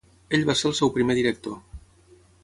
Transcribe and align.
Ell 0.37 0.45
va 0.49 0.55
ser 0.61 0.65
el 0.69 0.73
seu 0.79 0.91
primer 0.95 1.17
director. 1.19 1.59